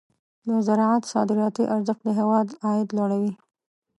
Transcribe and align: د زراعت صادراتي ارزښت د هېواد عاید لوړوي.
د 0.47 0.49
زراعت 0.67 1.03
صادراتي 1.13 1.63
ارزښت 1.75 2.01
د 2.05 2.09
هېواد 2.19 2.47
عاید 2.67 2.89
لوړوي. 2.97 3.33